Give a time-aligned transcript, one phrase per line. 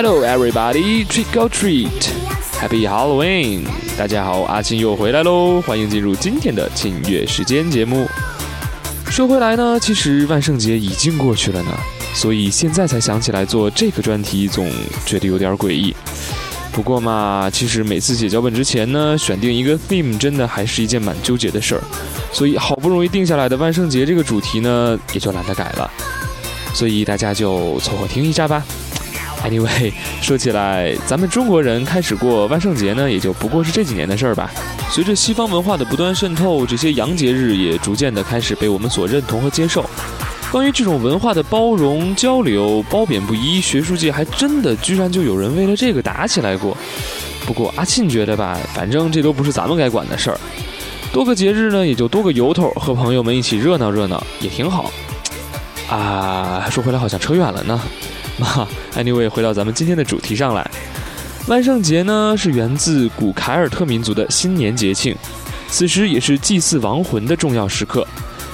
[0.00, 2.08] Hello everybody, trick or treat,
[2.60, 3.64] Happy Halloween！
[3.96, 8.08] 大家好，阿庆又回来喽，欢迎进入今天的庆月时间节目。
[9.10, 11.76] 说回来呢，其实万圣节已经过去了呢，
[12.14, 14.70] 所以现在才想起来做这个专题，总
[15.04, 15.92] 觉得有点诡异。
[16.70, 21.82] 不过嘛，其实每次写脚本之前呢，选定一个 theme 真的还是一件蛮纠结的事儿，
[22.32, 25.90] 所以好不容易定下来的万圣节这个主题呢，也就懒得改了。
[26.72, 28.62] 所以大家就凑合听一下吧。
[29.44, 34.50] Anyway， 说起来，咱们中国人开始过万圣节呢，也就不过是这几年的事儿吧。
[34.90, 39.88] 随着西方文化的不断渗透，这些洋节日也逐渐的开始被我们所认同和接受。
[40.50, 46.76] 关于这种文化的包容交流，褒贬不一，学术界还真的居然就有人为了这个打起来过。
[47.46, 50.40] 不过阿庆觉得吧，反正这都不是咱们该管的事儿。
[51.12, 54.90] 多个节日呢，也就多个由头，和朋友们一起热闹热闹也挺好。
[55.88, 57.80] 啊，说回来好像扯远了呢。
[58.38, 60.70] 嘛， Anyway，回到咱们今天的主题上来，
[61.46, 65.14] 万圣节呢是源自古凯尔特民族的新年节庆，
[65.68, 68.06] 此时也是祭祀亡魂的重要时刻，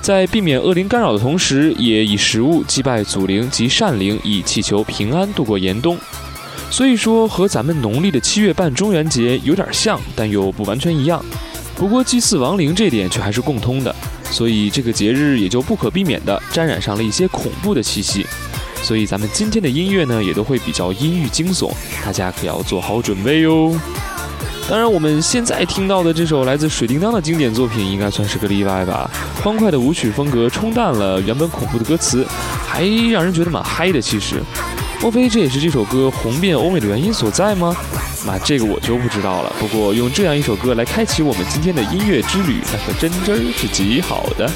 [0.00, 5.98] 在避免恶灵干扰的同时，也以食物祭拜祖灵及善灵，以祈求平安度过严冬。
[6.70, 11.24] 所以说和咱们农历的七月半中元节有点像，但又不完全一样。
[11.74, 13.94] 不过祭祀亡灵这点却还是共通的，
[14.30, 18.26] 所以这个节日也就不可避免地沾染上了一些恐怖的气息。
[18.82, 21.70] 所以咱们今天的音乐呢，也都会比较阴郁惊悚，
[22.04, 23.74] 大家可要做好准备哟。
[24.68, 29.10] 当然，我们现在听到的这首来自水叮当的经典作品，应该算是个例外吧。
[29.42, 32.24] 欢快的舞曲风格冲淡了原本恐怖的歌词，
[32.66, 34.00] 还让人觉得蛮嗨的。
[34.00, 34.40] 其实，
[35.00, 37.76] 莫非这也是这首歌红遍欧美的原因所在吗？
[38.24, 39.52] 那这个我就不知道了。
[39.58, 44.48] 不过用这样一首歌来开启我们今天的音乐之旅，那可真真是极好的。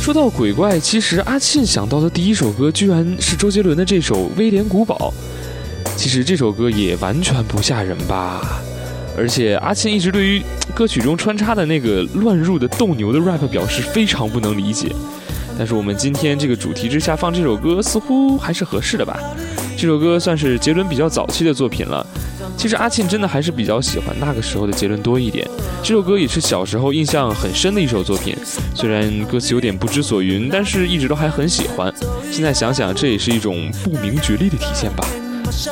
[0.00, 5.12] 说到鬼怪，其实阿庆想到的第一首歌居然是周杰伦的这首《威廉古堡》。
[5.94, 8.62] 其实这首歌也完全不吓人吧？
[9.14, 10.42] 而且阿庆一直对于
[10.74, 14.90] 歌曲中穿插的那个乱入的斗牛的 rap 表示非常不能理解。
[15.58, 19.20] 但是我们今天这个主题之下放这首歌，似乎还是合适的吧？
[19.80, 22.06] 这首歌算是杰伦比较早期的作品了。
[22.54, 25.48] 其实阿庆真的还是比较喜欢那个时候的杰伦多一点。
[25.82, 28.36] 这首歌也是小时候印象很深的一首作品，
[28.74, 31.90] 虽然歌词有点不知所云，但是一直都还很喜欢。
[32.30, 35.08] 现在想想，这也是一种不明觉厉的体现吧。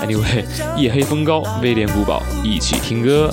[0.02, 0.42] Anyway，
[0.74, 3.30] 夜黑风高，威廉古堡，一起听歌。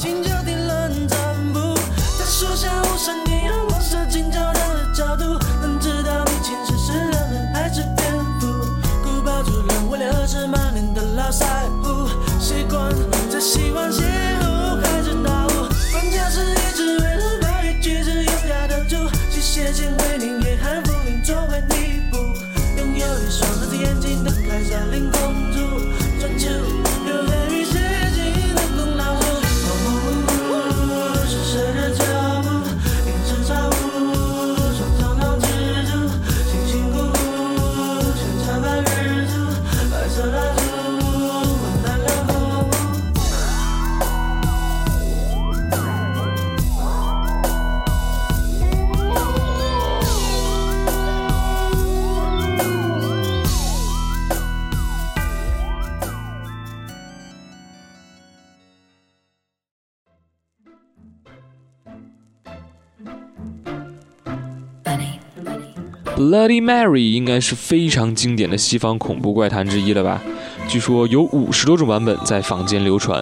[66.15, 70.21] Bloody Mary 应该是非常经典的西方恐怖怪谈之一了吧？
[70.65, 73.21] 据说有五十多种版本在坊间流传。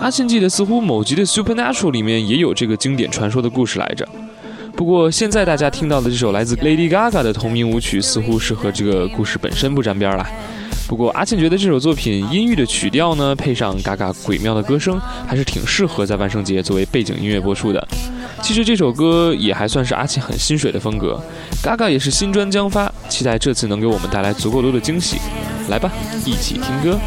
[0.00, 4.08] 阿信记得似乎某集的 Supernatural 里面也有这个经典传说的故事来着。
[4.76, 10.24] 不过现在大家听到的这首来自 Lady Gaga 的同名舞曲，似乎是和这个故事本身不沾边了。
[10.86, 17.88] 不过阿庆觉得这首作品阴郁的曲调呢，配上嘎嘎鬼妙的歌声，还是挺适合在万圣节作为背景音乐播出的。
[18.42, 21.18] 其实这首歌也还算是阿庆很心水的风格。
[21.62, 25.18] Gaga 也是新专将发，期待这次能给我们带来足够多的惊喜。
[25.68, 25.90] 来吧，
[26.26, 26.98] 一起听歌。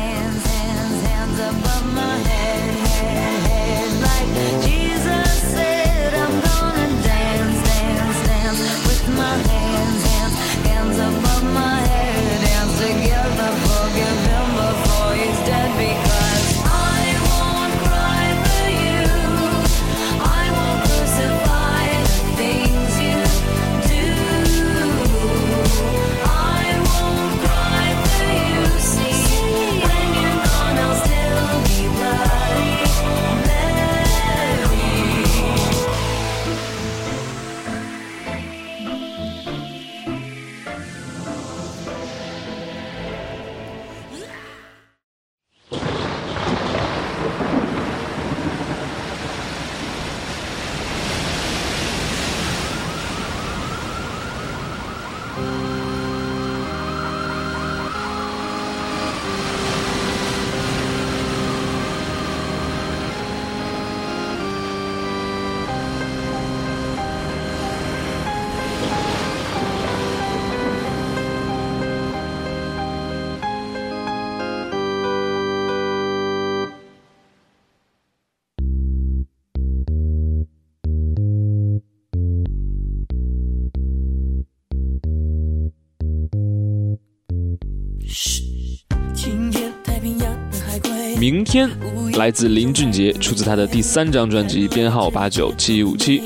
[91.19, 91.69] 明天
[92.17, 96.21] 来自林俊杰，出自他的第三张专辑，编号八九七五七。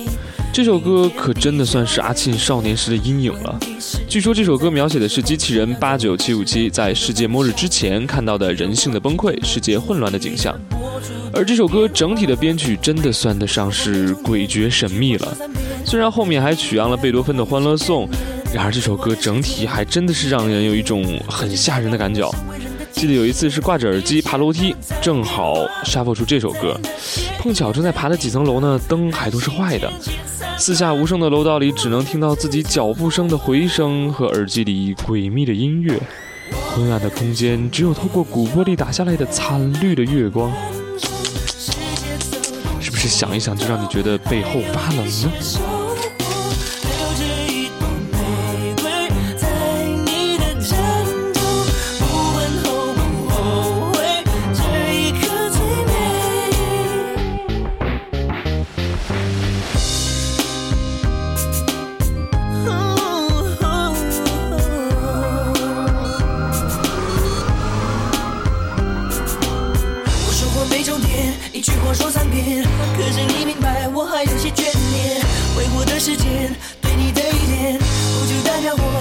[0.52, 3.60] 这首歌可真的算是阿庆少年时的阴影了。
[4.10, 10.60] 据说这首歌描写的是机器人八九七五七在世界末日之前看到的人性的崩溃、世界混乱的景象。
[11.32, 15.38] 而这首歌整体的编曲真的算得上是诡谲神秘了。
[15.86, 18.08] 虽然后面还取样了贝多芬的《欢乐颂》，
[18.54, 22.30] 然而这首歌整体还真的是让人有一种很吓人的感觉。
[22.92, 26.78] 记得有一次是挂着耳机爬楼梯，正好 shuffle 出这首歌，
[27.38, 29.90] 碰巧正在爬的几层楼呢，灯还都是坏的，
[30.58, 35.98] 四下无声的楼道里只能听到自己脚步声的回声和耳机里诡秘的音乐，
[36.74, 40.52] 昏暗的空间只有透过鼓玻璃打下来的惨绿的月光，
[42.82, 45.79] 是不是想一想就让你觉得背后发冷呢？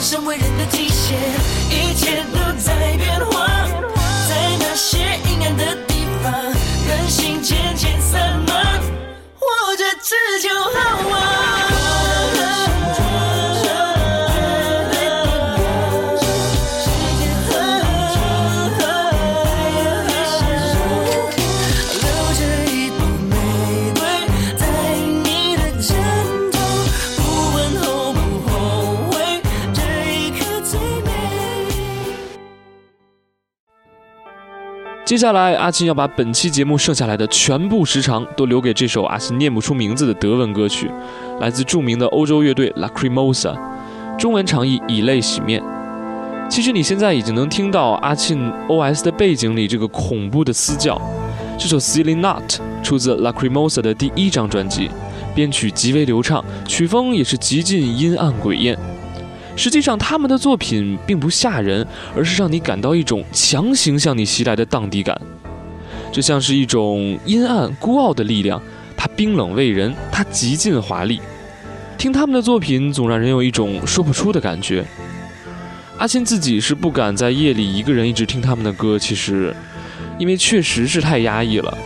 [0.08, 1.18] 成为人的极限
[1.68, 2.77] 一切都在
[35.08, 40.90] 接下来，阿青要把本期节目剩下来的全部时长都留给这首阿青念不出名字的德文歌曲，
[41.40, 43.56] 来自著名的欧洲乐队 Lacrimosa，
[44.18, 45.62] 中文长译以泪洗面。
[46.50, 51.00] 其实你现在已经能听到阿庆 OS 的背景里这个恐怖的嘶叫。
[51.58, 54.90] 这首 Silly Not 出自 Lacrimosa 的第一张专辑，
[55.34, 58.78] 编曲极为流畅，曲风也是极尽阴暗诡艳。
[59.58, 61.84] 实际上，他们的作品并不吓人，
[62.14, 65.20] 而是让你感到一种强行向你袭来的荡涤感。
[66.12, 68.62] 这像是一种阴暗孤傲的力量，
[68.96, 71.20] 它冰冷畏人，它极尽华丽。
[71.98, 74.84] 听他们的作品，总让人有一种说不出的感觉。
[75.98, 79.52] 阿信自己是不敢在夜里一个人一直听他们的歌，其实，
[80.20, 81.76] 因为确实是太压抑了。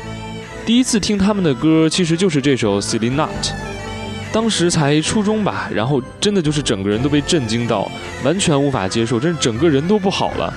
[0.67, 3.31] 第一次听他们的歌，其实就是这首《Silly Not》。
[4.33, 7.91] 当时才初中吧，然后真的就是整个人都被震惊到，
[8.25, 10.53] 完全无法接受，真是整个人都不好了。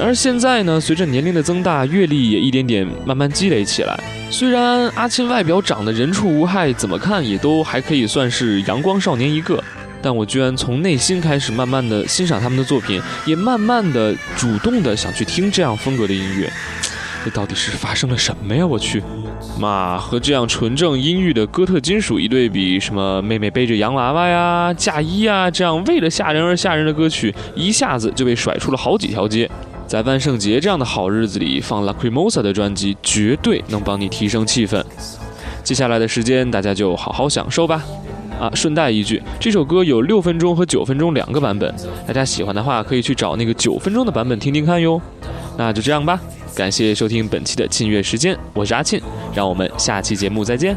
[0.00, 3.98] 而现在呢，随着年龄的增大，阅历也一点点慢慢积累起来。
[4.30, 9.60] 虽然阿钦外表长得人畜无害，怎么看也都还可以算是阳光少年一个，
[10.00, 16.52] 但我居然从内心开始慢慢的欣赏他们的作品，也慢慢的主动的想去听这样风格的音乐。
[17.24, 18.64] 这到底是发生了什么呀？
[18.64, 19.02] 我去，
[19.58, 29.50] 妈和这样纯正阴郁的哥特金属一对比，什么妹妹背着洋娃娃呀、嫁衣啊，这样为了吓人而吓人的歌曲，一下子就被甩出了好几条街。
[29.86, 34.84] 在万圣节这样的好日子里放 Lacrimosa 的专辑，绝对能帮你提升气氛。
[35.64, 37.82] 接下来的时间，大家就好好享受吧。
[38.38, 41.74] 啊，顺带一句，这首歌有六分钟和九分钟两个版本，
[42.06, 45.00] 大家喜欢的话可以去找那个九分钟的版本听听看哟。
[45.58, 46.20] 那就这样吧，
[46.54, 49.02] 感谢收听本期的庆月时间，我是阿庆，
[49.34, 50.76] 让我们下期节目再见。